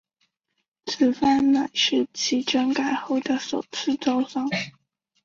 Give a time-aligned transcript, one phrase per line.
[0.87, 4.49] 此番乃是其整改后的首次招商。